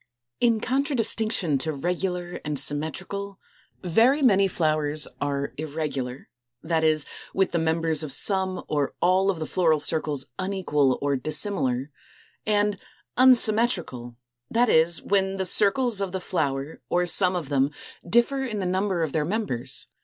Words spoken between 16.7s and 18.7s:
or some of them differ in the